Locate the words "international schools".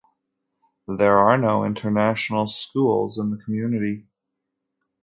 1.63-3.19